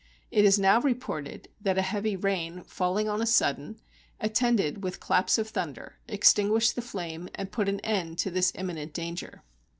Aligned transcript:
It 0.31 0.45
is 0.45 0.57
now 0.57 0.81
reported 0.81 1.47
that 1.61 1.77
a 1.77 1.83
heavy 1.83 2.15
rain, 2.15 2.63
falling 2.63 3.07
on 3.07 3.21
a 3.21 3.27
sudden, 3.27 3.79
attended 4.19 4.81
with 4.83 4.99
claps 4.99 5.37
of 5.37 5.49
thunder, 5.49 5.99
extinguished 6.07 6.73
the 6.75 6.81
flame, 6.81 7.29
and 7.35 7.51
put 7.51 7.69
an 7.69 7.81
end 7.81 8.17
to 8.17 8.31
this 8.31 8.51
imminent 8.55 8.95
danger. 8.95 9.43